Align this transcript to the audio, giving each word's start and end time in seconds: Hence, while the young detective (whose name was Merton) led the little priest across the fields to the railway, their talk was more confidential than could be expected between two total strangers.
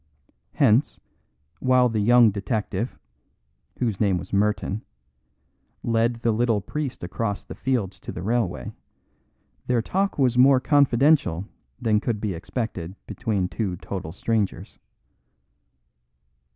Hence, 0.53 0.99
while 1.59 1.87
the 1.87 1.99
young 1.99 2.31
detective 2.31 2.97
(whose 3.77 3.99
name 3.99 4.17
was 4.17 4.33
Merton) 4.33 4.81
led 5.83 6.15
the 6.21 6.31
little 6.31 6.59
priest 6.59 7.03
across 7.03 7.43
the 7.45 7.53
fields 7.53 7.99
to 7.99 8.11
the 8.11 8.23
railway, 8.23 8.71
their 9.67 9.83
talk 9.83 10.17
was 10.17 10.39
more 10.39 10.59
confidential 10.59 11.45
than 11.79 11.99
could 12.01 12.19
be 12.19 12.33
expected 12.33 12.95
between 13.05 13.47
two 13.47 13.75
total 13.75 14.11
strangers. 14.11 14.79